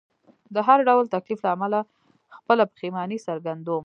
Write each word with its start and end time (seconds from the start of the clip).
د 0.55 0.57
هر 0.67 0.79
ډول 0.89 1.05
تکلیف 1.15 1.39
له 1.43 1.49
امله 1.55 1.79
خپله 2.37 2.63
پښیماني 2.73 3.17
څرګندوم. 3.27 3.79